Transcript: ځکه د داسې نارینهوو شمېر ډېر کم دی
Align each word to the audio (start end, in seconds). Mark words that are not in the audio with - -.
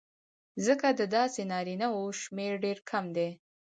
ځکه 0.65 0.87
د 0.99 1.01
داسې 1.15 1.41
نارینهوو 1.51 2.05
شمېر 2.21 2.53
ډېر 2.63 2.77
کم 2.89 3.05
دی 3.15 3.29